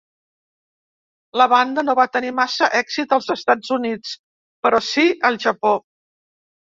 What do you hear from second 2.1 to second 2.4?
tenir